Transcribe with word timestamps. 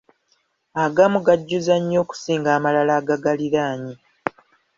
Agamu 0.83 1.17
gajjuza 1.25 1.75
nnyo 1.79 1.97
okusinga 2.03 2.49
amalala 2.57 2.93
agagaliraanye. 2.99 3.93